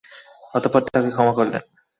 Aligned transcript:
অতঃপর 0.53 0.81
তাকে 0.85 1.09
ক্ষমা 1.15 1.33
করলেন। 1.37 1.63